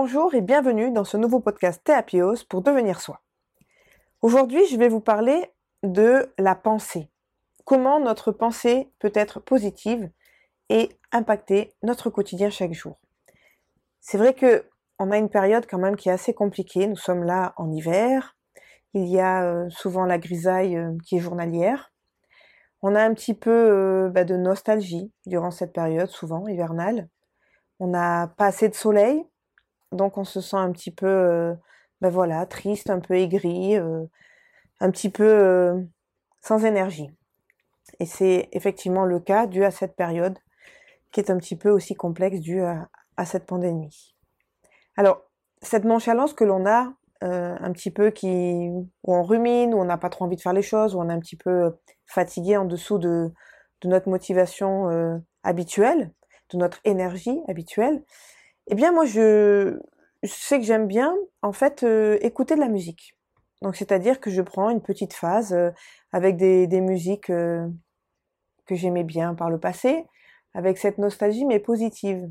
Bonjour 0.00 0.32
et 0.36 0.42
bienvenue 0.42 0.92
dans 0.92 1.02
ce 1.02 1.16
nouveau 1.16 1.40
podcast 1.40 1.82
Théapios 1.82 2.44
pour 2.48 2.62
devenir 2.62 3.00
soi. 3.00 3.20
Aujourd'hui, 4.22 4.64
je 4.70 4.76
vais 4.76 4.88
vous 4.88 5.00
parler 5.00 5.52
de 5.82 6.32
la 6.38 6.54
pensée. 6.54 7.10
Comment 7.64 7.98
notre 7.98 8.30
pensée 8.30 8.92
peut 9.00 9.10
être 9.12 9.40
positive 9.40 10.08
et 10.68 10.88
impacter 11.10 11.74
notre 11.82 12.10
quotidien 12.10 12.48
chaque 12.48 12.74
jour. 12.74 13.00
C'est 14.00 14.18
vrai 14.18 14.34
que 14.34 14.66
on 15.00 15.10
a 15.10 15.18
une 15.18 15.30
période 15.30 15.66
quand 15.68 15.80
même 15.80 15.96
qui 15.96 16.10
est 16.10 16.12
assez 16.12 16.32
compliquée. 16.32 16.86
Nous 16.86 16.94
sommes 16.94 17.24
là 17.24 17.52
en 17.56 17.72
hiver. 17.72 18.36
Il 18.94 19.08
y 19.08 19.18
a 19.18 19.42
euh, 19.42 19.68
souvent 19.68 20.04
la 20.04 20.18
grisaille 20.18 20.76
euh, 20.76 20.96
qui 21.04 21.16
est 21.16 21.20
journalière. 21.20 21.92
On 22.82 22.94
a 22.94 23.02
un 23.02 23.14
petit 23.14 23.34
peu 23.34 23.50
euh, 23.50 24.10
bah, 24.10 24.22
de 24.22 24.36
nostalgie 24.36 25.12
durant 25.26 25.50
cette 25.50 25.72
période, 25.72 26.08
souvent 26.08 26.46
hivernale. 26.46 27.08
On 27.80 27.88
n'a 27.88 28.28
pas 28.36 28.46
assez 28.46 28.68
de 28.68 28.76
soleil, 28.76 29.26
donc 29.92 30.18
on 30.18 30.24
se 30.24 30.40
sent 30.40 30.56
un 30.56 30.72
petit 30.72 30.90
peu, 30.90 31.54
ben 32.00 32.10
voilà, 32.10 32.44
triste, 32.46 32.90
un 32.90 33.00
peu 33.00 33.14
aigri, 33.14 33.76
un 33.76 34.90
petit 34.90 35.10
peu 35.10 35.86
sans 36.40 36.64
énergie. 36.64 37.10
Et 38.00 38.06
c'est 38.06 38.48
effectivement 38.52 39.04
le 39.04 39.20
cas 39.20 39.46
dû 39.46 39.64
à 39.64 39.70
cette 39.70 39.96
période 39.96 40.38
qui 41.12 41.20
est 41.20 41.30
un 41.30 41.38
petit 41.38 41.56
peu 41.56 41.70
aussi 41.70 41.94
complexe 41.94 42.40
dû 42.40 42.60
à, 42.62 42.88
cette 43.24 43.46
pandémie. 43.46 44.14
Alors, 44.96 45.22
cette 45.60 45.84
nonchalance 45.84 46.34
que 46.34 46.44
l'on 46.44 46.66
a, 46.66 46.92
euh, 47.24 47.56
un 47.58 47.72
petit 47.72 47.90
peu 47.90 48.10
qui, 48.10 48.28
où 48.28 49.14
on 49.14 49.24
rumine, 49.24 49.74
où 49.74 49.80
on 49.80 49.84
n'a 49.84 49.98
pas 49.98 50.08
trop 50.08 50.24
envie 50.24 50.36
de 50.36 50.40
faire 50.40 50.52
les 50.52 50.62
choses, 50.62 50.94
où 50.94 51.00
on 51.00 51.08
est 51.08 51.12
un 51.12 51.18
petit 51.18 51.36
peu 51.36 51.76
fatigué 52.06 52.56
en 52.56 52.64
dessous 52.64 52.98
de, 52.98 53.32
notre 53.84 54.08
motivation 54.08 54.88
euh, 54.90 55.16
habituelle, 55.42 56.12
de 56.50 56.58
notre 56.58 56.78
énergie 56.84 57.40
habituelle, 57.48 58.02
eh 58.70 58.74
bien 58.74 58.92
moi 58.92 59.04
je, 59.06 59.78
sais 60.24 60.58
que 60.58 60.64
j'aime 60.64 60.86
bien 60.86 61.14
en 61.42 61.52
fait 61.52 61.82
euh, 61.82 62.18
écouter 62.20 62.54
de 62.54 62.60
la 62.60 62.68
musique. 62.68 63.16
Donc 63.62 63.76
c'est-à-dire 63.76 64.20
que 64.20 64.30
je 64.30 64.42
prends 64.42 64.70
une 64.70 64.82
petite 64.82 65.14
phase 65.14 65.52
euh, 65.52 65.70
avec 66.12 66.36
des, 66.36 66.80
musiques 66.80 67.30
euh, 67.30 67.66
que 68.66 68.74
j'aimais 68.74 69.04
bien 69.04 69.34
par 69.34 69.50
le 69.50 69.58
passé, 69.58 70.06
avec 70.54 70.78
cette 70.78 70.98
nostalgie 70.98 71.44
mais 71.44 71.58
positive, 71.58 72.30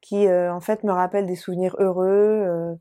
qui 0.00 0.28
en 0.28 0.60
fait 0.60 0.84
me 0.84 0.92
rappelle 0.92 1.26
des 1.26 1.34
souvenirs 1.34 1.74
heureux. 1.80 2.76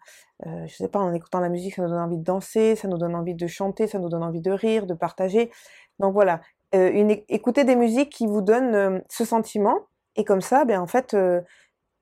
je 0.46 0.76
sais 0.76 0.90
pas, 0.90 1.00
en 1.00 1.12
écoutant 1.12 1.40
la 1.40 1.50
musique, 1.50 1.74
ça 1.74 1.82
nous 1.82 1.90
donne 1.90 2.00
envie 2.00 2.18
de 2.20 2.24
danser, 2.24 2.76
ça 2.76 2.88
nous 2.88 3.00
donne 3.00 3.16
envie 3.16 3.34
de 3.34 3.48
chanter, 3.48 3.88
ça 3.88 3.98
nous 3.98 4.10
donne 4.10 4.22
envie 4.22 4.42
de 4.42 4.52
rire, 4.52 4.86
de 4.86 4.94
partager. 4.94 5.50
Donc 5.98 6.14
voilà, 6.14 6.42
une, 6.74 7.10
écoutez 7.30 7.64
des 7.64 7.76
musiques 7.76 8.12
qui 8.12 8.28
vous 8.28 8.42
donnent 8.42 9.02
ce 9.10 9.26
sentiment, 9.26 9.80
et 10.16 10.24
comme 10.24 10.42
ça, 10.42 10.66
ben 10.66 10.80
en 10.80 10.86
fait, 10.86 11.16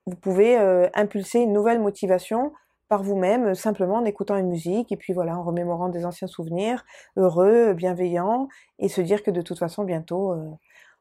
vous 0.06 0.16
pouvez 0.16 0.58
impulser 0.94 1.40
une 1.40 1.54
nouvelle 1.54 1.80
motivation 1.80 2.52
par 2.94 3.02
vous-même, 3.02 3.48
euh, 3.48 3.54
simplement 3.56 3.96
en 3.96 4.06
écoutant 4.06 4.38
une 4.38 4.50
musique, 4.50 4.92
et 4.92 4.98
puis 4.98 5.14
voilà, 5.14 5.36
en 5.36 5.42
remémorant 5.44 5.90
des 5.90 6.06
anciens 6.06 6.28
souvenirs, 6.28 6.86
heureux, 7.18 7.74
bienveillants, 7.74 8.48
et 8.78 8.88
se 8.88 9.02
dire 9.02 9.24
que 9.24 9.32
de 9.32 9.42
toute 9.42 9.58
façon, 9.58 9.84
bientôt, 9.84 10.32
euh, 10.32 10.48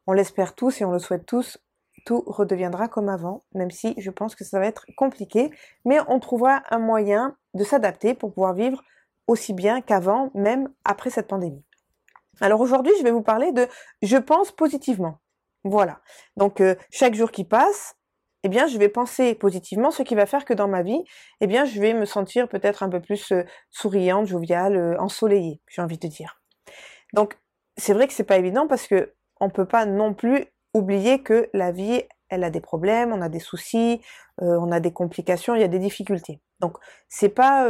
on 0.07 0.13
l'espère 0.13 0.55
tous 0.55 0.81
et 0.81 0.87
on 0.87 0.93
le 0.93 0.99
souhaite 0.99 1.27
tous, 1.27 1.59
tout 2.07 2.25
redeviendra 2.27 2.89
comme 2.89 3.11
avant, 3.11 3.43
même 3.55 3.71
si 3.71 3.95
je 3.99 4.11
pense 4.11 4.35
que 4.35 4.43
ça 4.43 4.59
va 4.59 4.67
être 4.67 4.87
compliqué, 4.97 5.51
mais 5.85 5.99
on 6.09 6.19
trouvera 6.19 6.63
un 6.71 6.79
moyen 6.79 7.37
de 7.53 7.63
s'adapter 7.63 8.15
pour 8.15 8.33
pouvoir 8.33 8.55
vivre 8.55 8.83
aussi 9.27 9.53
bien 9.53 9.83
qu'avant, 9.83 10.31
même 10.35 10.71
après 10.87 11.11
cette 11.11 11.29
pandémie. 11.29 11.63
Alors 12.41 12.63
aujourd'hui, 12.63 12.95
je 12.99 13.05
vais 13.05 13.11
vous 13.11 13.23
parler 13.23 13.53
de 13.53 13.69
je 14.01 14.17
pense 14.17 14.51
positivement. 14.51 15.19
Voilà. 15.63 16.01
Donc 16.39 16.63
euh, 16.63 16.75
chaque 16.91 17.15
jour 17.15 17.31
qui 17.31 17.45
passe, 17.45 17.97
eh 18.45 18.49
bien, 18.49 18.67
je 18.67 18.77
vais 18.79 18.89
penser 18.89 19.35
positivement, 19.35 19.91
ce 19.91 20.03
qui 20.03 20.15
va 20.15 20.27
faire 20.27 20.45
que 20.45 20.55
dans 20.55 20.69
ma 20.69 20.83
vie, 20.83 21.03
eh 21.41 21.47
bien, 21.47 21.65
je 21.65 21.81
vais 21.81 21.95
me 21.95 22.05
sentir 22.05 22.49
peut-être 22.49 22.83
un 22.83 22.89
peu 22.89 23.01
plus 23.01 23.31
euh, 23.33 23.45
souriante, 23.71 24.27
joviale, 24.27 24.77
euh, 24.77 24.97
ensoleillée, 24.99 25.61
j'ai 25.69 25.83
envie 25.83 25.99
de 25.99 26.09
dire. 26.09 26.41
Donc, 27.13 27.39
c'est 27.77 27.93
vrai 27.93 28.09
que 28.09 28.13
c'est 28.13 28.25
pas 28.25 28.39
évident 28.39 28.67
parce 28.67 28.87
que 28.87 29.15
on 29.41 29.49
peut 29.49 29.67
pas 29.67 29.87
non 29.87 30.13
plus 30.15 30.47
oublier 30.75 31.23
que 31.23 31.49
la 31.53 31.71
vie, 31.71 32.03
elle 32.29 32.45
a 32.45 32.51
des 32.51 32.61
problèmes, 32.61 33.13
on 33.13 33.23
a 33.23 33.29
des 33.29 33.39
soucis, 33.39 34.01
euh, 34.41 34.59
on 34.61 34.73
a 34.73 34.81
des 34.81 34.93
complications, 34.93 35.55
il 35.55 35.61
y 35.61 35.65
a 35.65 35.69
des 35.69 35.79
difficultés. 35.79 36.41
Donc, 36.61 36.79
c'est 37.09 37.29
pas 37.29 37.67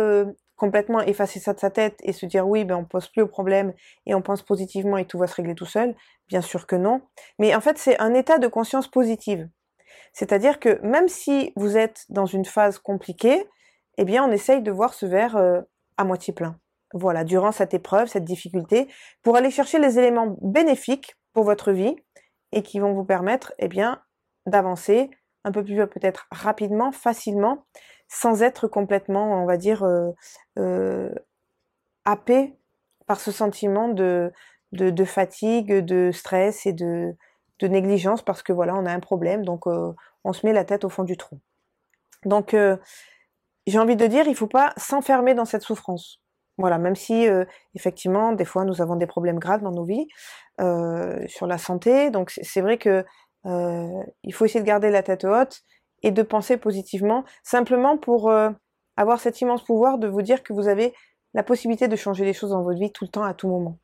complètement 0.57 1.01
effacer 1.01 1.41
ça 1.41 1.55
de 1.55 1.59
sa 1.59 1.71
tête 1.71 1.99
et 2.03 2.13
se 2.13 2.27
dire 2.27 2.47
oui, 2.47 2.65
ben 2.65 2.77
on 2.77 2.85
pose 2.85 3.09
plus 3.09 3.23
au 3.23 3.27
problème 3.27 3.73
et 4.07 4.15
on 4.15 4.23
pense 4.23 4.43
positivement 4.43 4.97
et 4.97 5.07
tout 5.07 5.19
va 5.19 5.27
se 5.27 5.35
régler 5.35 5.55
tout 5.55 5.67
seul. 5.67 5.97
Bien 6.29 6.41
sûr 6.41 6.67
que 6.67 6.77
non. 6.77 7.01
Mais 7.39 7.55
en 7.55 7.61
fait, 7.61 7.79
c'est 7.79 7.99
un 7.99 8.15
état 8.15 8.39
de 8.39 8.47
conscience 8.47 8.87
positive. 8.87 9.49
C'est-à-dire 10.13 10.61
que 10.61 10.81
même 10.83 11.09
si 11.09 11.53
vous 11.57 11.77
êtes 11.77 12.05
dans 12.09 12.27
une 12.27 12.45
phase 12.45 12.79
compliquée, 12.79 13.47
eh 13.99 14.21
on 14.21 14.31
essaye 14.31 14.63
de 14.63 14.71
voir 14.71 14.95
ce 14.95 15.07
verre 15.07 15.37
euh, 15.37 15.61
à 15.97 16.05
moitié 16.05 16.33
plein. 16.33 16.59
Voilà, 16.95 17.25
durant 17.25 17.53
cette 17.53 17.75
épreuve, 17.75 18.09
cette 18.09 18.25
difficulté, 18.25 18.89
pour 19.23 19.37
aller 19.37 19.51
chercher 19.51 19.79
les 19.79 19.99
éléments 19.99 20.37
bénéfiques 20.43 21.17
pour 21.33 21.45
votre 21.45 21.73
vie 21.73 21.97
et 22.53 22.63
qui 22.63 22.81
vont 22.81 22.93
vous 22.93 23.05
permettre, 23.05 23.55
eh 23.59 23.69
d'avancer 24.47 25.11
un 25.45 25.53
peu 25.53 25.65
plus 25.65 25.77
peut-être 25.87 26.27
rapidement, 26.31 26.93
facilement, 26.93 27.65
sans 28.09 28.43
être 28.43 28.69
complètement, 28.69 29.43
on 29.43 29.47
va 29.47 29.57
dire, 29.57 29.85
euh, 29.85 30.11
euh, 30.59 31.11
happé 32.05 32.55
par 33.07 33.21
ce 33.21 33.33
sentiment 33.33 33.89
de, 33.89 34.33
fatigue, 35.05 35.73
de 35.73 36.11
stress 36.13 36.67
et 36.67 36.73
de, 36.73 37.15
de 37.63 37.69
négligence 37.69 38.23
parce 38.23 38.43
que 38.43 38.53
voilà, 38.53 38.75
on 38.75 38.85
a 38.87 38.93
un 38.93 39.01
problème, 39.01 39.45
donc 39.45 39.67
euh, 39.67 39.93
on 40.25 40.33
se 40.33 40.45
met 40.45 40.53
la 40.53 40.65
tête 40.65 40.85
au 40.85 40.89
fond 40.89 41.05
du 41.05 41.17
trou. 41.17 41.39
Donc 42.25 42.55
euh, 42.55 42.77
j'ai 43.67 43.79
envie 43.79 43.97
de 43.97 44.07
dire, 44.07 44.27
il 44.27 44.35
faut 44.35 44.49
pas 44.49 44.73
s'enfermer 44.77 45.35
dans 45.35 45.45
cette 45.45 45.63
souffrance. 45.63 46.21
Voilà, 46.59 46.79
même 46.79 46.97
si 46.97 47.29
euh, 47.29 47.45
effectivement 47.75 48.33
des 48.33 48.45
fois 48.45 48.65
nous 48.65 48.83
avons 48.83 48.97
des 48.97 49.07
problèmes 49.07 49.39
graves 49.39 49.63
dans 49.63 49.71
nos 49.71 49.85
vies 49.85 50.07
sur 51.27 51.47
la 51.47 51.59
santé, 51.59 52.11
donc 52.11 52.31
c'est 52.31 52.61
vrai 52.61 52.79
que 52.79 53.05
il 53.45 54.35
faut 54.35 54.45
essayer 54.45 54.61
de 54.61 54.67
garder 54.67 54.91
la 54.91 55.03
tête 55.03 55.25
haute 55.25 55.63
et 56.05 56.13
de 56.13 56.23
penser 56.23 56.57
positivement, 56.57 57.25
simplement 57.43 57.97
pour 57.97 58.31
avoir 58.97 59.19
cet 59.19 59.41
immense 59.41 59.65
pouvoir 59.65 59.99
de 59.99 60.07
vous 60.07 60.23
dire 60.23 60.45
que 60.45 60.53
vous 60.53 60.69
avez 60.69 60.95
la 61.35 61.43
possibilité 61.43 61.89
de 61.89 61.97
changer 61.97 62.25
les 62.25 62.35
choses 62.35 62.51
dans 62.51 62.63
votre 62.63 62.79
vie 62.79 62.93
tout 62.93 63.05
le 63.05 63.11
temps, 63.11 63.25
à 63.25 63.35
tout 63.35 63.49
moment. 63.49 63.79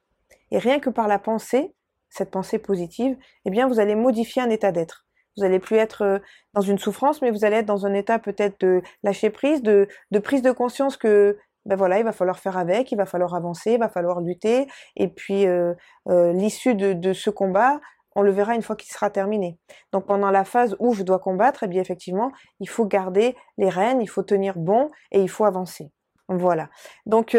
Et 0.53 0.59
rien 0.59 0.79
que 0.79 0.91
par 0.91 1.09
la 1.09 1.19
pensée, 1.19 1.75
cette 2.11 2.31
pensée 2.31 2.59
positive, 2.59 3.17
eh 3.45 3.51
bien, 3.51 3.69
vous 3.69 3.81
allez 3.81 3.95
modifier 3.95 4.43
un 4.43 4.51
état 4.51 4.73
d'être. 4.73 5.07
Vous 5.39 5.45
allez 5.45 5.61
plus 5.61 5.77
être 5.77 6.03
euh, 6.03 6.19
dans 6.55 6.61
une 6.61 6.79
souffrance, 6.79 7.23
mais 7.23 7.31
vous 7.31 7.45
allez 7.45 7.57
être 7.57 7.67
dans 7.67 7.87
un 7.87 7.95
état 7.95 8.19
peut-être 8.19 8.61
de 8.61 8.83
lâcher 9.03 9.31
prise, 9.31 9.63
de, 9.63 9.89
prise 10.23 10.43
de 10.43 10.51
conscience 10.51 10.97
que 10.97 11.39
ben 11.65 11.77
voilà, 11.77 11.99
il 11.99 12.05
va 12.05 12.13
falloir 12.13 12.39
faire 12.39 12.57
avec, 12.57 12.93
il 12.93 12.97
va 12.97 13.05
falloir 13.05 13.35
avancer, 13.35 13.73
il 13.73 13.79
va 13.79 13.91
falloir 13.91 14.21
lutter, 14.21 14.69
et 14.97 15.09
puis 15.09 15.47
euh, 15.47 15.75
euh, 16.09 16.33
l'issue 16.33 16.75
de, 16.75 16.95
de, 16.95 17.13
ce 17.13 17.29
combat, 17.29 17.79
on 18.17 18.23
le 18.23 18.31
verra 18.31 18.55
une 18.55 18.63
fois 18.63 18.75
qu'il 18.75 18.91
sera 18.91 19.11
terminé. 19.11 19.59
Donc 19.93 20.07
pendant 20.07 20.31
la 20.31 20.45
phase 20.45 20.77
où 20.79 20.95
je 20.95 21.03
dois 21.03 21.19
combattre, 21.19 21.65
eh 21.65 21.69
bien 21.69 21.83
effectivement, 21.83 22.33
il 22.61 22.69
faut 22.69 22.87
garder 22.87 23.37
les 23.59 23.69
rênes, 23.69 24.01
il 24.01 24.09
faut 24.09 24.23
tenir 24.23 24.57
bon 24.57 24.91
et 25.13 25.21
il 25.21 25.29
faut 25.29 25.45
avancer. 25.45 25.91
Voilà. 26.29 26.71
Donc 27.05 27.37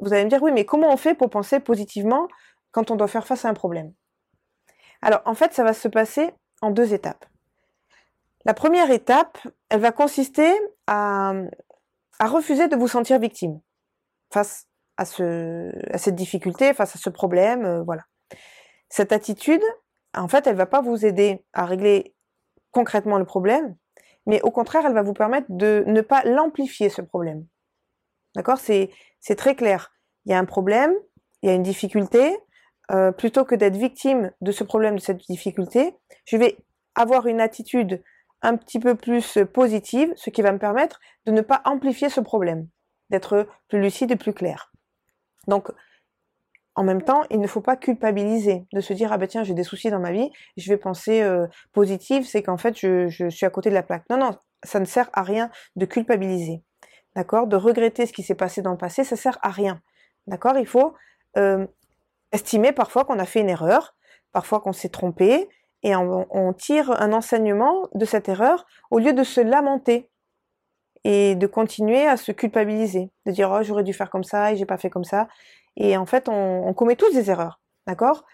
vous 0.00 0.12
allez 0.12 0.24
me 0.24 0.30
dire 0.30 0.42
oui, 0.42 0.52
mais 0.52 0.64
comment 0.64 0.92
on 0.92 0.96
fait 0.96 1.14
pour 1.14 1.28
penser 1.28 1.60
positivement 1.60 2.28
quand 2.70 2.90
on 2.90 2.96
doit 2.96 3.08
faire 3.08 3.26
face 3.26 3.44
à 3.44 3.48
un 3.48 3.54
problème 3.54 3.92
Alors 5.02 5.22
en 5.24 5.34
fait, 5.34 5.52
ça 5.52 5.64
va 5.64 5.72
se 5.72 5.88
passer 5.88 6.30
en 6.60 6.70
deux 6.70 6.92
étapes. 6.94 7.24
La 8.44 8.54
première 8.54 8.90
étape, 8.90 9.38
elle 9.68 9.80
va 9.80 9.92
consister 9.92 10.50
à, 10.86 11.34
refuser 12.20 12.68
de 12.68 12.76
vous 12.76 12.88
sentir 12.88 13.18
victime 13.18 13.60
face 14.32 14.66
à, 14.96 15.04
ce, 15.04 15.72
à 15.92 15.98
cette 15.98 16.14
difficulté, 16.14 16.72
face 16.74 16.96
à 16.96 16.98
ce 16.98 17.10
problème, 17.10 17.64
euh, 17.64 17.82
voilà. 17.82 18.04
Cette 18.88 19.12
attitude, 19.12 19.62
en 20.14 20.28
fait, 20.28 20.46
elle 20.46 20.56
va 20.56 20.66
pas 20.66 20.80
vous 20.80 21.04
aider 21.04 21.44
à 21.52 21.66
régler 21.66 22.14
concrètement 22.72 23.18
le 23.18 23.24
problème, 23.24 23.76
mais 24.26 24.40
au 24.42 24.50
contraire, 24.50 24.84
elle 24.86 24.94
va 24.94 25.02
vous 25.02 25.14
permettre 25.14 25.46
de 25.50 25.84
ne 25.86 26.00
pas 26.00 26.22
l'amplifier, 26.24 26.88
ce 26.88 27.02
problème. 27.02 27.46
D'accord? 28.34 28.58
C'est 28.58 28.90
très 29.36 29.54
clair. 29.54 29.92
Il 30.24 30.32
y 30.32 30.34
a 30.34 30.38
un 30.38 30.44
problème, 30.44 30.92
il 31.42 31.48
y 31.48 31.52
a 31.52 31.54
une 31.54 31.62
difficulté, 31.62 32.36
euh, 32.90 33.12
plutôt 33.12 33.44
que 33.44 33.54
d'être 33.54 33.76
victime 33.76 34.32
de 34.40 34.52
ce 34.52 34.64
problème, 34.64 34.96
de 34.96 35.00
cette 35.00 35.18
difficulté, 35.28 35.94
je 36.24 36.36
vais 36.36 36.56
avoir 36.94 37.26
une 37.26 37.40
attitude 37.40 38.02
un 38.42 38.56
petit 38.56 38.78
peu 38.78 38.94
plus 38.94 39.38
positive, 39.52 40.12
ce 40.16 40.30
qui 40.30 40.42
va 40.42 40.52
me 40.52 40.58
permettre 40.58 41.00
de 41.26 41.32
ne 41.32 41.40
pas 41.40 41.60
amplifier 41.64 42.08
ce 42.08 42.20
problème, 42.20 42.68
d'être 43.10 43.48
plus 43.68 43.80
lucide 43.80 44.10
et 44.12 44.16
plus 44.16 44.32
clair. 44.32 44.72
Donc, 45.48 45.70
en 46.78 46.84
même 46.84 47.02
temps, 47.02 47.24
il 47.30 47.40
ne 47.40 47.48
faut 47.48 47.60
pas 47.60 47.76
culpabiliser, 47.76 48.64
de 48.72 48.80
se 48.80 48.92
dire 48.92 49.12
ah 49.12 49.18
ben 49.18 49.26
tiens 49.26 49.42
j'ai 49.42 49.54
des 49.54 49.64
soucis 49.64 49.90
dans 49.90 49.98
ma 49.98 50.12
vie, 50.12 50.30
je 50.56 50.70
vais 50.70 50.76
penser 50.76 51.22
euh, 51.22 51.48
positive, 51.72 52.24
c'est 52.24 52.44
qu'en 52.44 52.56
fait 52.56 52.78
je, 52.78 53.28
suis 53.30 53.46
à 53.46 53.50
côté 53.50 53.68
de 53.68 53.74
la 53.74 53.82
plaque. 53.82 54.04
Non 54.08 54.16
non, 54.16 54.30
ça 54.62 54.78
ne 54.78 54.84
sert 54.84 55.10
à 55.12 55.24
rien 55.24 55.50
de 55.74 55.86
culpabiliser, 55.86 56.62
d'accord, 57.16 57.48
de 57.48 57.56
regretter 57.56 58.06
ce 58.06 58.12
qui 58.12 58.22
s'est 58.22 58.36
passé 58.36 58.62
dans 58.62 58.70
le 58.70 58.78
passé, 58.78 59.02
ça 59.02 59.16
sert 59.16 59.38
à 59.42 59.50
rien, 59.50 59.80
d'accord? 60.28 60.56
Il 60.56 60.68
faut 60.68 60.94
euh, 61.36 61.66
estimer 62.32 62.72
parfois 62.72 63.04
qu'on 63.04 63.18
a 63.18 63.24
fait 63.24 63.40
une 63.40 63.48
erreur, 63.48 63.94
parfois 64.32 64.60
qu'on 64.60 64.72
s'est 64.72 64.88
trompé, 64.88 65.48
et 65.82 65.94
on, 65.94 66.52
tire 66.54 66.90
un 67.00 67.12
enseignement 67.12 67.88
de 67.94 68.04
cette 68.04 68.28
erreur 68.28 68.66
au 68.90 68.98
lieu 68.98 69.12
de 69.12 69.22
se 69.22 69.40
lamenter 69.40 70.10
et 71.04 71.36
de 71.36 71.46
continuer 71.46 72.04
à 72.06 72.16
se 72.16 72.32
culpabiliser, 72.32 73.10
de 73.26 73.30
dire 73.30 73.48
oh 73.52 73.62
j'aurais 73.62 73.84
dû 73.84 73.92
faire 73.92 74.10
comme 74.10 74.24
ça 74.24 74.52
et 74.52 74.56
j'ai 74.56 74.66
pas 74.66 74.76
fait 74.76 74.90
comme 74.90 75.04
ça. 75.04 75.28
Et 75.76 75.96
en 75.96 76.04
fait, 76.04 76.28
on, 76.28 76.66
on 76.66 76.74
commet 76.74 76.96
tous 76.96 77.12
des 77.12 77.30
erreurs, 77.30 77.60
d'accord? 77.86 78.24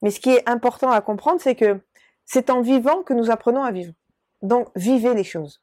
Mais 0.00 0.10
ce 0.10 0.18
qui 0.18 0.30
est 0.30 0.48
important 0.48 0.90
à 0.90 1.02
comprendre, 1.02 1.42
c'est 1.42 1.54
que 1.54 1.80
c'est 2.24 2.48
en 2.48 2.62
vivant 2.62 3.02
que 3.02 3.12
nous 3.12 3.30
apprenons 3.30 3.62
à 3.62 3.70
vivre. 3.70 3.92
Donc 4.40 4.68
vivez 4.74 5.12
les 5.14 5.24
choses. 5.24 5.62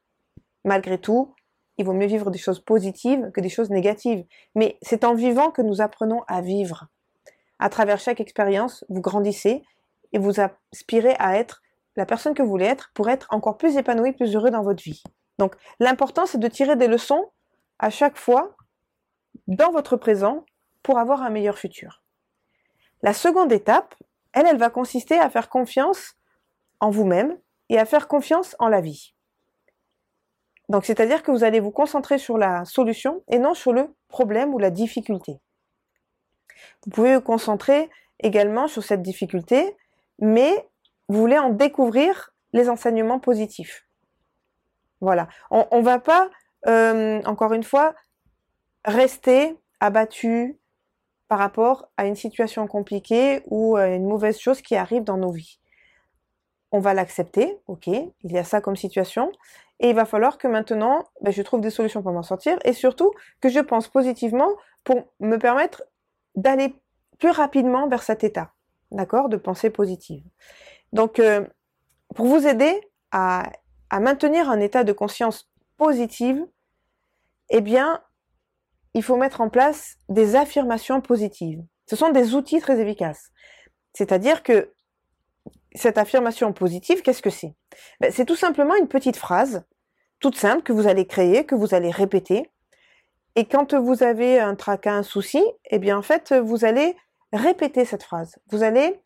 Malgré 0.64 0.98
tout, 0.98 1.34
il 1.78 1.84
vaut 1.84 1.92
mieux 1.92 2.06
vivre 2.06 2.30
des 2.30 2.38
choses 2.38 2.60
positives 2.60 3.30
que 3.32 3.40
des 3.40 3.48
choses 3.48 3.70
négatives. 3.70 4.24
Mais 4.54 4.78
c'est 4.82 5.04
en 5.04 5.14
vivant 5.14 5.50
que 5.50 5.62
nous 5.62 5.80
apprenons 5.80 6.22
à 6.28 6.40
vivre. 6.40 6.86
À 7.62 7.68
travers 7.68 8.00
chaque 8.00 8.18
expérience, 8.18 8.84
vous 8.88 9.00
grandissez 9.00 9.62
et 10.12 10.18
vous 10.18 10.40
aspirez 10.40 11.14
à 11.20 11.36
être 11.36 11.62
la 11.94 12.04
personne 12.04 12.34
que 12.34 12.42
vous 12.42 12.48
voulez 12.48 12.64
être 12.64 12.90
pour 12.92 13.08
être 13.08 13.28
encore 13.30 13.56
plus 13.56 13.76
épanoui, 13.76 14.12
plus 14.14 14.34
heureux 14.34 14.50
dans 14.50 14.64
votre 14.64 14.82
vie. 14.82 15.04
Donc 15.38 15.54
l'important, 15.78 16.26
c'est 16.26 16.40
de 16.40 16.48
tirer 16.48 16.74
des 16.74 16.88
leçons 16.88 17.30
à 17.78 17.88
chaque 17.88 18.16
fois 18.16 18.56
dans 19.46 19.70
votre 19.70 19.96
présent 19.96 20.44
pour 20.82 20.98
avoir 20.98 21.22
un 21.22 21.30
meilleur 21.30 21.56
futur. 21.56 22.02
La 23.00 23.12
seconde 23.12 23.52
étape, 23.52 23.94
elle, 24.32 24.48
elle 24.48 24.58
va 24.58 24.68
consister 24.68 25.16
à 25.16 25.30
faire 25.30 25.48
confiance 25.48 26.16
en 26.80 26.90
vous-même 26.90 27.38
et 27.68 27.78
à 27.78 27.84
faire 27.84 28.08
confiance 28.08 28.56
en 28.58 28.66
la 28.66 28.80
vie. 28.80 29.14
Donc 30.68 30.84
c'est-à-dire 30.84 31.22
que 31.22 31.30
vous 31.30 31.44
allez 31.44 31.60
vous 31.60 31.70
concentrer 31.70 32.18
sur 32.18 32.38
la 32.38 32.64
solution 32.64 33.22
et 33.28 33.38
non 33.38 33.54
sur 33.54 33.72
le 33.72 33.94
problème 34.08 34.52
ou 34.52 34.58
la 34.58 34.70
difficulté. 34.70 35.38
Vous 36.84 36.90
pouvez 36.90 37.16
vous 37.16 37.22
concentrer 37.22 37.90
également 38.20 38.68
sur 38.68 38.82
cette 38.82 39.02
difficulté, 39.02 39.76
mais 40.18 40.68
vous 41.08 41.18
voulez 41.18 41.38
en 41.38 41.50
découvrir 41.50 42.32
les 42.52 42.68
enseignements 42.68 43.18
positifs. 43.18 43.86
Voilà. 45.00 45.28
On 45.50 45.78
ne 45.78 45.82
va 45.82 45.98
pas, 45.98 46.30
euh, 46.66 47.20
encore 47.24 47.52
une 47.52 47.64
fois, 47.64 47.94
rester 48.84 49.56
abattu 49.80 50.58
par 51.28 51.38
rapport 51.38 51.88
à 51.96 52.06
une 52.06 52.14
situation 52.14 52.66
compliquée 52.66 53.42
ou 53.46 53.76
à 53.76 53.86
une 53.88 54.06
mauvaise 54.06 54.38
chose 54.38 54.62
qui 54.62 54.76
arrive 54.76 55.02
dans 55.02 55.16
nos 55.16 55.32
vies. 55.32 55.58
On 56.70 56.78
va 56.78 56.94
l'accepter, 56.94 57.58
ok, 57.66 57.86
il 57.86 58.32
y 58.32 58.38
a 58.38 58.44
ça 58.44 58.60
comme 58.60 58.76
situation, 58.76 59.32
et 59.80 59.90
il 59.90 59.94
va 59.94 60.04
falloir 60.04 60.38
que 60.38 60.46
maintenant, 60.46 61.04
ben, 61.20 61.32
je 61.32 61.42
trouve 61.42 61.60
des 61.60 61.70
solutions 61.70 62.02
pour 62.02 62.12
m'en 62.12 62.22
sortir, 62.22 62.58
et 62.64 62.72
surtout 62.72 63.12
que 63.40 63.48
je 63.48 63.60
pense 63.60 63.88
positivement 63.88 64.50
pour 64.84 65.08
me 65.20 65.36
permettre 65.36 65.82
d'aller 66.34 66.74
plus 67.18 67.30
rapidement 67.30 67.88
vers 67.88 68.02
cet 68.02 68.24
état, 68.24 68.52
d'accord, 68.90 69.28
de 69.28 69.36
pensée 69.36 69.70
positive. 69.70 70.24
Donc, 70.92 71.18
euh, 71.18 71.44
pour 72.14 72.26
vous 72.26 72.46
aider 72.46 72.80
à 73.10 73.50
maintenir 73.92 74.48
un 74.48 74.60
état 74.60 74.84
de 74.84 74.92
conscience 74.92 75.50
positive, 75.76 76.46
eh 77.50 77.60
bien, 77.60 78.02
il 78.94 79.02
faut 79.02 79.16
mettre 79.16 79.40
en 79.40 79.48
place 79.48 79.96
des 80.08 80.36
affirmations 80.36 81.00
positives. 81.00 81.62
Ce 81.86 81.96
sont 81.96 82.10
des 82.10 82.34
outils 82.34 82.60
très 82.60 82.80
efficaces. 82.80 83.30
C'est-à-dire 83.94 84.42
que 84.42 84.72
cette 85.74 85.98
affirmation 85.98 86.52
positive, 86.52 87.02
qu'est-ce 87.02 87.22
que 87.22 87.30
c'est? 87.30 87.54
Ben, 88.00 88.10
C'est 88.10 88.24
tout 88.24 88.36
simplement 88.36 88.74
une 88.76 88.88
petite 88.88 89.16
phrase, 89.16 89.64
toute 90.20 90.36
simple, 90.36 90.62
que 90.62 90.72
vous 90.72 90.86
allez 90.86 91.06
créer, 91.06 91.44
que 91.44 91.54
vous 91.54 91.74
allez 91.74 91.90
répéter. 91.90 92.50
Et 93.34 93.46
quand 93.46 93.74
vous 93.74 94.02
avez 94.02 94.38
un 94.38 94.54
tracas, 94.54 94.94
un 94.94 95.02
souci, 95.02 95.42
eh 95.70 95.78
bien, 95.78 95.96
en 95.96 96.02
fait, 96.02 96.32
vous 96.32 96.64
allez 96.64 96.96
répéter 97.32 97.84
cette 97.84 98.02
phrase. 98.02 98.38
Vous 98.50 98.62
allez 98.62 99.00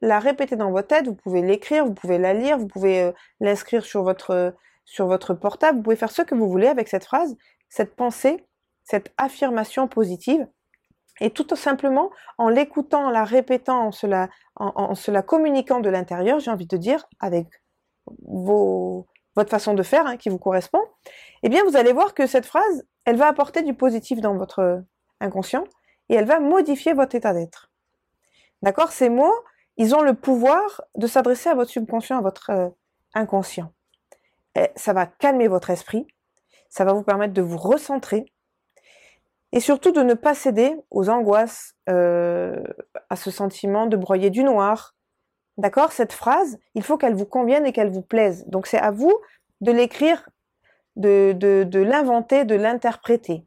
la 0.00 0.18
répéter 0.18 0.56
dans 0.56 0.70
votre 0.70 0.88
tête, 0.88 1.06
vous 1.06 1.14
pouvez 1.14 1.42
l'écrire, 1.42 1.84
vous 1.84 1.94
pouvez 1.94 2.18
la 2.18 2.34
lire, 2.34 2.58
vous 2.58 2.68
pouvez 2.68 3.02
euh, 3.02 3.12
l'inscrire 3.40 3.84
sur 3.84 4.02
votre, 4.02 4.54
sur 4.84 5.06
votre 5.06 5.34
portable, 5.34 5.78
vous 5.78 5.84
pouvez 5.84 5.96
faire 5.96 6.10
ce 6.10 6.22
que 6.22 6.34
vous 6.34 6.48
voulez 6.48 6.68
avec 6.68 6.88
cette 6.88 7.04
phrase, 7.04 7.36
cette 7.68 7.94
pensée, 7.94 8.44
cette 8.84 9.12
affirmation 9.16 9.88
positive. 9.88 10.46
Et 11.20 11.30
tout 11.30 11.46
simplement, 11.56 12.10
en 12.36 12.48
l'écoutant, 12.48 13.06
en 13.06 13.10
la 13.10 13.24
répétant, 13.24 13.86
en 13.86 13.92
se 13.92 14.06
la, 14.06 14.28
en, 14.54 14.94
se 14.94 15.10
la 15.10 15.22
communiquant 15.22 15.80
de 15.80 15.90
l'intérieur, 15.90 16.38
j'ai 16.38 16.50
envie 16.50 16.66
de 16.66 16.76
dire, 16.76 17.08
avec 17.18 17.48
vos, 18.22 19.06
votre 19.34 19.50
façon 19.50 19.74
de 19.74 19.82
faire 19.82 20.06
hein, 20.06 20.16
qui 20.16 20.28
vous 20.28 20.38
correspond, 20.38 20.82
eh 21.42 21.48
bien, 21.48 21.64
vous 21.64 21.76
allez 21.76 21.92
voir 21.92 22.14
que 22.14 22.26
cette 22.28 22.46
phrase, 22.46 22.86
elle 23.08 23.16
va 23.16 23.26
apporter 23.26 23.62
du 23.62 23.72
positif 23.72 24.20
dans 24.20 24.36
votre 24.36 24.84
inconscient 25.20 25.64
et 26.10 26.14
elle 26.14 26.26
va 26.26 26.40
modifier 26.40 26.92
votre 26.92 27.14
état 27.14 27.32
d'être. 27.32 27.70
D'accord? 28.60 28.92
Ces 28.92 29.08
mots, 29.08 29.34
ils 29.78 29.94
ont 29.94 30.02
le 30.02 30.12
pouvoir 30.12 30.82
de 30.94 31.06
s'adresser 31.06 31.48
à 31.48 31.54
votre 31.54 31.70
subconscient, 31.70 32.18
à 32.18 32.20
votre 32.20 32.50
euh, 32.50 32.68
inconscient. 33.14 33.72
Ça 34.76 34.92
va 34.92 35.06
calmer 35.06 35.48
votre 35.48 35.70
esprit, 35.70 36.06
ça 36.68 36.84
va 36.84 36.92
vous 36.92 37.02
permettre 37.02 37.32
de 37.32 37.40
vous 37.40 37.56
recentrer 37.56 38.26
et 39.52 39.60
surtout 39.60 39.92
de 39.92 40.02
ne 40.02 40.12
pas 40.12 40.34
céder 40.34 40.76
aux 40.90 41.08
angoisses, 41.08 41.76
euh, 41.88 42.62
à 43.08 43.16
ce 43.16 43.30
sentiment 43.30 43.86
de 43.86 43.96
broyer 43.96 44.28
du 44.28 44.44
noir. 44.44 44.94
D'accord? 45.56 45.92
Cette 45.92 46.12
phrase, 46.12 46.58
il 46.74 46.82
faut 46.82 46.98
qu'elle 46.98 47.14
vous 47.14 47.24
convienne 47.24 47.64
et 47.64 47.72
qu'elle 47.72 47.90
vous 47.90 48.02
plaise. 48.02 48.44
Donc 48.48 48.66
c'est 48.66 48.76
à 48.76 48.90
vous 48.90 49.16
de 49.62 49.72
l'écrire, 49.72 50.28
de, 50.98 51.32
de, 51.32 51.80
l'inventer, 51.80 52.44
de 52.44 52.54
l'interpréter. 52.54 53.44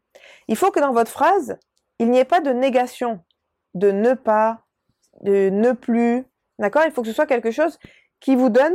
Il 0.47 0.55
faut 0.55 0.71
que 0.71 0.79
dans 0.79 0.93
votre 0.93 1.11
phrase, 1.11 1.57
il 1.99 2.09
n'y 2.09 2.17
ait 2.17 2.25
pas 2.25 2.39
de 2.39 2.51
négation, 2.51 3.19
de 3.75 3.91
ne 3.91 4.13
pas, 4.13 4.61
de 5.21 5.49
ne 5.49 5.73
plus. 5.73 6.25
D'accord? 6.57 6.83
Il 6.85 6.91
faut 6.91 7.01
que 7.01 7.07
ce 7.07 7.13
soit 7.13 7.27
quelque 7.27 7.51
chose 7.51 7.77
qui 8.19 8.35
vous 8.35 8.49
donne 8.49 8.73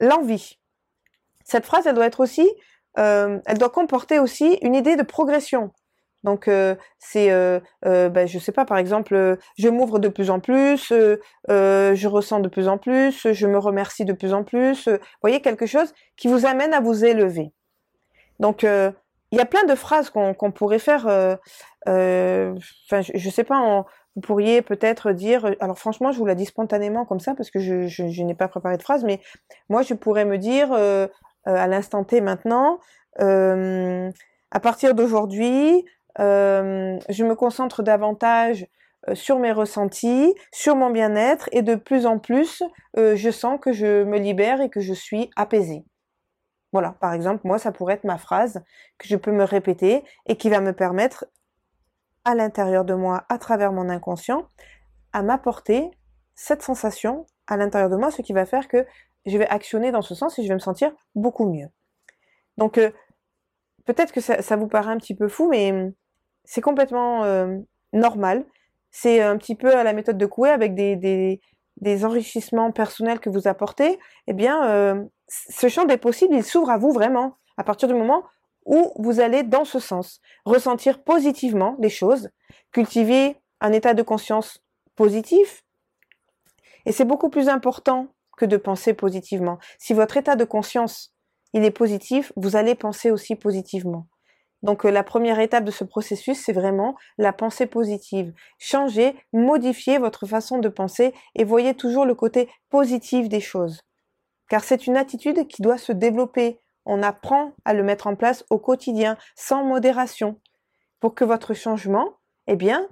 l'envie. 0.00 0.58
Cette 1.44 1.64
phrase, 1.64 1.86
elle 1.86 1.94
doit 1.94 2.06
être 2.06 2.20
aussi, 2.20 2.48
euh, 2.98 3.38
elle 3.46 3.58
doit 3.58 3.70
comporter 3.70 4.18
aussi 4.18 4.58
une 4.62 4.74
idée 4.74 4.96
de 4.96 5.02
progression. 5.02 5.72
Donc 6.22 6.48
euh, 6.48 6.74
c'est, 6.98 7.30
euh, 7.30 7.60
ben, 7.82 8.28
sais 8.28 8.52
pas, 8.52 8.66
par 8.66 8.76
exemple, 8.76 9.38
je 9.56 9.68
m'ouvre 9.68 9.98
de 9.98 10.08
plus 10.08 10.28
en 10.28 10.38
plus, 10.38 10.88
je 11.48 12.06
ressens 12.06 12.40
de 12.40 12.48
plus 12.48 12.68
en 12.68 12.76
plus, 12.76 13.32
je 13.32 13.46
me 13.46 13.58
remercie 13.58 14.04
de 14.04 14.12
plus 14.12 14.34
en 14.34 14.44
plus. 14.44 14.88
Voyez 15.22 15.40
quelque 15.40 15.66
chose 15.66 15.94
qui 16.16 16.28
vous 16.28 16.44
amène 16.44 16.74
à 16.74 16.80
vous 16.80 17.04
élever. 17.04 17.52
Donc 18.40 18.62
il 18.64 19.38
y 19.38 19.40
a 19.40 19.46
plein 19.46 19.64
de 19.64 19.76
phrases 19.76 20.10
qu'on 20.10 20.52
pourrait 20.52 20.80
faire. 20.80 21.06
Enfin, 21.86 23.00
je, 23.00 23.12
je 23.14 23.30
sais 23.30 23.44
pas, 23.44 23.58
en, 23.58 23.86
vous 24.16 24.20
pourriez 24.20 24.62
peut-être 24.62 25.12
dire, 25.12 25.44
euh, 25.44 25.52
alors 25.60 25.78
franchement, 25.78 26.12
je 26.12 26.18
vous 26.18 26.26
la 26.26 26.34
dis 26.34 26.46
spontanément 26.46 27.04
comme 27.04 27.20
ça 27.20 27.34
parce 27.34 27.50
que 27.50 27.58
je, 27.60 28.22
n'ai 28.22 28.34
pas 28.34 28.48
préparé 28.48 28.76
de 28.76 28.82
phrase, 28.82 29.04
mais 29.04 29.20
moi, 29.68 29.82
je 29.82 29.94
pourrais 29.94 30.24
me 30.24 30.38
dire 30.38 30.72
euh, 30.72 31.06
euh, 31.46 31.54
à 31.54 31.66
l'instant 31.66 32.04
T 32.04 32.20
maintenant, 32.20 32.80
à 33.18 34.60
partir 34.60 34.94
d'aujourd'hui, 34.94 35.84
je 36.18 37.24
me 37.24 37.34
concentre 37.34 37.82
davantage 37.82 38.66
sur 39.14 39.38
mes 39.38 39.52
ressentis, 39.52 40.34
sur 40.52 40.76
mon 40.76 40.90
bien-être 40.90 41.48
et 41.52 41.62
de 41.62 41.74
plus 41.74 42.06
en 42.06 42.18
plus, 42.18 42.62
je 42.96 43.30
sens 43.30 43.58
que 43.60 43.72
je 43.72 44.04
me 44.04 44.18
libère 44.18 44.60
et 44.60 44.70
que 44.70 44.80
je 44.80 44.94
suis 44.94 45.30
apaisée. 45.36 45.84
Voilà, 46.72 46.96
par 47.00 47.12
exemple, 47.12 47.40
moi, 47.44 47.58
ça 47.58 47.72
pourrait 47.72 47.94
être 47.94 48.04
ma 48.04 48.18
phrase 48.18 48.62
que 48.98 49.08
je 49.08 49.16
peux 49.16 49.32
me 49.32 49.44
répéter 49.44 50.04
et 50.26 50.36
qui 50.36 50.50
va 50.50 50.60
me 50.60 50.72
permettre 50.72 51.26
à 52.24 52.34
l'intérieur 52.34 52.84
de 52.84 52.94
moi, 52.94 53.24
à 53.28 53.38
travers 53.38 53.72
mon 53.72 53.88
inconscient, 53.88 54.48
à 55.12 55.22
m'apporter 55.22 55.90
cette 56.34 56.62
sensation 56.62 57.26
à 57.46 57.56
l'intérieur 57.56 57.90
de 57.90 57.96
moi, 57.96 58.10
ce 58.10 58.22
qui 58.22 58.32
va 58.32 58.46
faire 58.46 58.68
que 58.68 58.86
je 59.26 59.36
vais 59.36 59.48
actionner 59.48 59.90
dans 59.90 60.02
ce 60.02 60.14
sens 60.14 60.38
et 60.38 60.42
je 60.42 60.48
vais 60.48 60.54
me 60.54 60.60
sentir 60.60 60.92
beaucoup 61.14 61.50
mieux. 61.50 61.68
Donc, 62.56 62.78
euh, 62.78 62.90
peut-être 63.84 64.12
que 64.12 64.20
ça, 64.20 64.56
vous 64.56 64.68
paraît 64.68 64.92
un 64.92 64.98
petit 64.98 65.14
peu 65.14 65.28
fou, 65.28 65.48
mais 65.48 65.72
hum, 65.72 65.92
c'est 66.44 66.60
complètement 66.60 67.24
euh, 67.24 67.58
normal. 67.92 68.44
C'est 68.90 69.20
un 69.20 69.36
petit 69.36 69.54
peu 69.54 69.74
à 69.74 69.84
la 69.84 69.92
méthode 69.92 70.18
de 70.18 70.26
Coué 70.26 70.50
avec 70.50 70.74
des, 70.74 71.40
enrichissements 72.04 72.72
personnels 72.72 73.20
que 73.20 73.30
vous 73.30 73.48
apportez. 73.48 73.98
Eh 74.26 74.32
bien, 74.32 74.68
euh, 74.68 75.04
ce 75.30 75.68
champ 75.68 75.84
des 75.84 75.96
possibles, 75.96 76.34
il 76.34 76.44
s'ouvre 76.44 76.70
à 76.70 76.78
vous 76.78 76.92
vraiment. 76.92 77.36
À 77.56 77.64
partir 77.64 77.88
du 77.88 77.94
moment 77.94 78.24
où 78.66 78.92
vous 78.96 79.20
allez 79.20 79.42
dans 79.42 79.64
ce 79.64 79.78
sens, 79.78 80.20
ressentir 80.44 81.02
positivement 81.02 81.76
les 81.78 81.88
choses, 81.88 82.28
cultiver 82.72 83.36
un 83.60 83.72
état 83.72 83.94
de 83.94 84.02
conscience 84.02 84.62
positif. 84.96 85.64
Et 86.86 86.92
c'est 86.92 87.04
beaucoup 87.04 87.30
plus 87.30 87.48
important 87.48 88.08
que 88.36 88.44
de 88.44 88.56
penser 88.56 88.94
positivement. 88.94 89.58
Si 89.78 89.92
votre 89.92 90.16
état 90.16 90.36
de 90.36 90.44
conscience, 90.44 91.14
il 91.52 91.64
est 91.64 91.70
positif, 91.70 92.32
vous 92.36 92.56
allez 92.56 92.74
penser 92.74 93.10
aussi 93.10 93.36
positivement. 93.36 94.06
Donc 94.62 94.84
euh, 94.84 94.90
la 94.90 95.02
première 95.02 95.40
étape 95.40 95.64
de 95.64 95.70
ce 95.70 95.84
processus, 95.84 96.38
c'est 96.38 96.52
vraiment 96.52 96.96
la 97.18 97.32
pensée 97.32 97.66
positive. 97.66 98.32
Changez, 98.58 99.14
modifiez 99.32 99.98
votre 99.98 100.26
façon 100.26 100.58
de 100.58 100.68
penser 100.68 101.14
et 101.34 101.44
voyez 101.44 101.74
toujours 101.74 102.04
le 102.04 102.14
côté 102.14 102.48
positif 102.68 103.28
des 103.28 103.40
choses. 103.40 103.80
Car 104.50 104.62
c'est 104.62 104.86
une 104.86 104.98
attitude 104.98 105.46
qui 105.46 105.62
doit 105.62 105.78
se 105.78 105.92
développer 105.92 106.60
on 106.86 107.02
apprend 107.02 107.52
à 107.64 107.74
le 107.74 107.82
mettre 107.82 108.06
en 108.06 108.16
place 108.16 108.44
au 108.50 108.58
quotidien, 108.58 109.16
sans 109.36 109.64
modération, 109.64 110.40
pour 110.98 111.14
que 111.14 111.24
votre 111.24 111.54
changement, 111.54 112.16
eh 112.46 112.56
bien, 112.56 112.88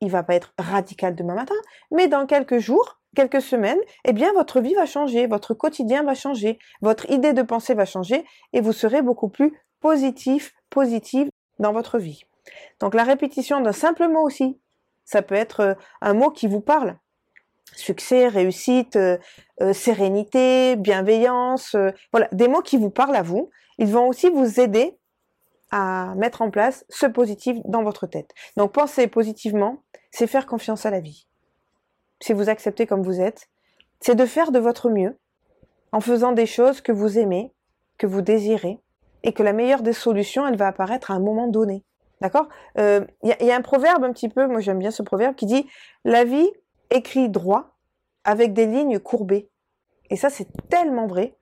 il 0.00 0.10
va 0.10 0.22
pas 0.22 0.34
être 0.34 0.52
radical 0.58 1.14
demain 1.14 1.34
matin, 1.34 1.54
mais 1.90 2.08
dans 2.08 2.26
quelques 2.26 2.58
jours, 2.58 2.98
quelques 3.14 3.42
semaines, 3.42 3.78
eh 4.04 4.12
bien, 4.12 4.32
votre 4.32 4.60
vie 4.60 4.74
va 4.74 4.86
changer, 4.86 5.26
votre 5.26 5.54
quotidien 5.54 6.02
va 6.02 6.14
changer, 6.14 6.58
votre 6.80 7.08
idée 7.10 7.32
de 7.32 7.42
pensée 7.42 7.74
va 7.74 7.84
changer, 7.84 8.24
et 8.52 8.60
vous 8.60 8.72
serez 8.72 9.02
beaucoup 9.02 9.28
plus 9.28 9.58
positif, 9.80 10.52
positive 10.70 11.28
dans 11.58 11.72
votre 11.72 11.98
vie. 11.98 12.24
Donc 12.80 12.94
la 12.94 13.04
répétition 13.04 13.60
d'un 13.60 13.72
simple 13.72 14.08
mot 14.08 14.22
aussi, 14.22 14.58
ça 15.04 15.22
peut 15.22 15.34
être 15.34 15.60
euh, 15.60 15.74
un 16.00 16.14
mot 16.14 16.30
qui 16.30 16.46
vous 16.46 16.60
parle. 16.60 16.96
Succès, 17.76 18.28
réussite, 18.28 18.96
euh, 18.96 19.18
euh, 19.62 19.72
sérénité, 19.72 20.76
bienveillance, 20.76 21.76
voilà, 22.12 22.28
des 22.32 22.48
mots 22.48 22.62
qui 22.62 22.76
vous 22.76 22.90
parlent 22.90 23.16
à 23.16 23.22
vous. 23.22 23.50
Ils 23.78 23.88
vont 23.92 24.08
aussi 24.08 24.28
vous 24.28 24.60
aider 24.60 24.98
à 25.70 26.14
mettre 26.16 26.42
en 26.42 26.50
place 26.50 26.84
ce 26.88 27.06
positif 27.06 27.56
dans 27.64 27.82
votre 27.82 28.06
tête. 28.06 28.30
Donc 28.56 28.72
penser 28.72 29.06
positivement, 29.06 29.82
c'est 30.10 30.26
faire 30.26 30.46
confiance 30.46 30.84
à 30.84 30.90
la 30.90 31.00
vie. 31.00 31.26
Si 32.20 32.32
vous 32.32 32.48
acceptez 32.48 32.86
comme 32.86 33.02
vous 33.02 33.20
êtes, 33.20 33.48
c'est 34.00 34.14
de 34.14 34.26
faire 34.26 34.50
de 34.50 34.58
votre 34.58 34.90
mieux 34.90 35.16
en 35.92 36.00
faisant 36.00 36.32
des 36.32 36.46
choses 36.46 36.80
que 36.80 36.92
vous 36.92 37.18
aimez, 37.18 37.52
que 37.98 38.06
vous 38.06 38.22
désirez, 38.22 38.78
et 39.22 39.32
que 39.32 39.42
la 39.42 39.52
meilleure 39.52 39.82
des 39.82 39.92
solutions, 39.92 40.46
elle 40.46 40.56
va 40.56 40.68
apparaître 40.68 41.10
à 41.10 41.14
un 41.14 41.20
moment 41.20 41.48
donné. 41.48 41.84
D'accord? 42.20 42.48
Il 42.76 42.82
euh, 42.82 43.00
y, 43.22 43.44
y, 43.44 43.50
a 43.50 43.56
un 43.56 43.62
proverbe 43.62 44.04
un 44.04 44.12
petit 44.12 44.28
peu, 44.28 44.46
moi 44.46 44.60
j'aime 44.60 44.78
bien 44.78 44.90
ce 44.90 45.02
proverbe, 45.02 45.34
qui 45.34 45.46
dit 45.46 45.66
La 46.04 46.24
vie 46.24 46.50
écrit 46.90 47.28
droit 47.28 47.76
avec 48.24 48.52
des 48.52 48.66
lignes 48.66 48.98
courbées. 48.98 49.50
Et 50.10 50.16
ça, 50.16 50.30
c'est 50.30 50.48
tellement 50.68 51.06
vrai. 51.06 51.38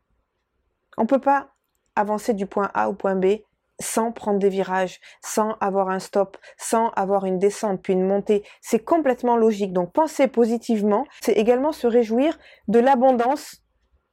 On 0.97 1.03
ne 1.03 1.09
peut 1.09 1.21
pas 1.21 1.51
avancer 1.97 2.35
du 2.35 2.47
point 2.47 2.71
A 2.75 2.89
au 2.89 2.95
point 2.95 3.17
B 3.17 3.41
sans 3.81 4.11
prendre 4.13 4.39
des 4.39 4.49
virages, 4.49 5.01
sans 5.23 5.57
avoir 5.61 5.89
un 5.89 6.01
stop, 6.01 6.37
sans 6.57 6.89
avoir 6.91 7.25
une 7.25 7.39
descente 7.39 7.81
puis 7.81 7.93
une 7.93 8.07
montée. 8.07 8.43
C'est 8.61 8.85
complètement 8.85 9.37
logique. 9.37 9.73
Donc 9.73 9.93
penser 9.93 10.27
positivement, 10.27 11.07
c'est 11.21 11.33
également 11.33 11.73
se 11.73 11.87
réjouir 11.87 12.39
de 12.67 12.81
l'abondance 12.81 13.63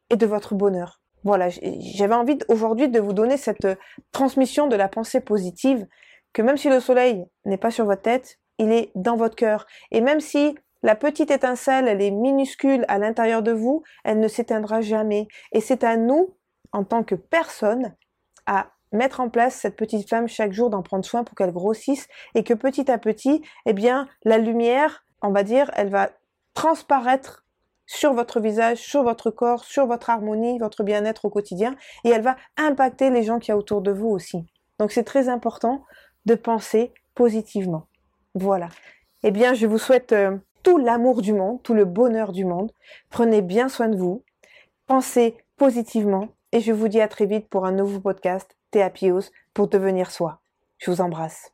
et 0.10 0.18
de 0.18 0.25
votre 0.25 0.54
bonheur. 0.54 1.01
Voilà, 1.24 1.50
j'avais 1.50 2.13
envie 2.13 2.38
aujourd'hui 2.50 2.89
de 2.89 3.00
vous 3.00 3.13
donner 3.13 3.38
cette 3.38 3.68
transmission 4.12 4.68
de 4.68 4.75
la 4.75 4.88
pensée 4.88 5.22
positive, 5.22 5.88
que 6.34 6.44
même 6.44 6.58
si 6.58 6.70
le 6.70 6.80
soleil 6.80 7.25
n'est 7.46 7.58
pas 7.58 7.72
sur 7.72 7.86
votre 7.86 8.04
tête, 8.04 8.38
il 8.60 8.72
est 8.72 8.92
dans 8.94 9.15
votre 9.15 9.36
cœur. 9.36 9.65
Et 9.89 10.01
même 10.01 10.20
si 10.20 10.56
la 10.86 10.96
petite 10.96 11.32
étincelle, 11.32 11.88
elle 11.88 12.00
est 12.00 12.12
minuscule 12.12 12.86
à 12.89 13.00
l'intérieur 13.00 13.42
de 13.42 13.51
vous, 13.51 13.82
elle 14.04 14.20
ne 14.20 14.27
s'éteindra 14.27 14.82
jamais. 14.82 15.27
Et 15.51 15.60
c'est 15.60 15.84
à 15.84 15.98
nous, 15.98 16.36
en 16.74 16.84
tant 16.84 17.04
que 17.04 17.15
personne, 17.15 17.96
à 18.46 18.68
mettre 18.92 19.20
en 19.20 19.30
place 19.30 19.56
cette 19.56 19.77
petite 19.77 20.08
flamme 20.08 20.27
chaque 20.27 20.54
jour, 20.54 20.70
d'en 20.70 20.84
prendre 20.84 21.04
soin 21.04 21.24
pour 21.24 21.34
qu'elle 21.34 21.51
grossisse 21.51 22.08
et 22.36 22.44
que 22.44 22.54
petit 22.54 22.92
à 22.92 23.00
petit, 23.00 23.42
eh 23.65 23.74
bien, 23.74 24.08
la 24.25 24.38
lumière, 24.38 25.04
on 25.24 25.32
va 25.32 25.42
dire, 25.42 25.72
elle 25.74 25.89
va 25.89 26.12
transparaître 26.54 27.48
sur 27.88 28.13
votre 28.13 28.39
visage, 28.39 28.77
sur 28.77 29.01
votre 29.01 29.32
corps, 29.32 29.63
sur 29.63 29.88
votre 29.88 30.12
harmonie, 30.12 30.60
votre 30.60 30.84
bien-être 30.84 31.25
au 31.25 31.32
quotidien 31.32 31.75
et 32.04 32.10
elle 32.10 32.22
va 32.22 32.36
impacter 32.58 33.10
les 33.10 33.24
gens 33.24 33.39
qui 33.39 33.50
y 33.50 33.51
a 33.51 33.58
autour 33.58 33.82
de 33.82 33.92
vous 33.92 34.10
aussi. 34.10 34.46
Donc 34.77 34.92
c'est 34.92 35.04
très 35.04 35.30
important 35.30 35.84
de 36.27 36.36
penser 36.36 36.94
positivement. 37.15 37.88
Voilà. 38.36 38.70
Eh 39.24 39.32
bien, 39.32 39.56
je 39.56 39.65
vous 39.65 39.80
souhaite 39.80 40.12
euh, 40.12 40.38
tout 40.66 40.78
l'amour 40.80 41.22
du 41.22 41.32
monde, 41.32 41.62
tout 41.62 41.76
le 41.76 41.86
bonheur 41.86 42.34
du 42.34 42.44
monde. 42.44 42.72
Prenez 43.10 43.42
bien 43.42 43.70
soin 43.70 43.88
de 43.88 43.96
vous. 43.96 44.24
Pensez 44.88 45.38
positivement 45.58 46.30
et 46.52 46.60
je 46.60 46.74
vous 46.74 46.88
dis 46.88 47.00
à 47.00 47.08
très 47.08 47.28
vite 47.28 47.48
pour 47.48 47.66
un 47.66 47.72
nouveau 47.72 48.00
podcast 48.00 48.58
Théapios 48.72 49.30
pour 49.54 49.68
devenir 49.68 50.10
soi. 50.10 50.42
Je 50.80 50.90
vous 50.90 51.02
embrasse. 51.02 51.54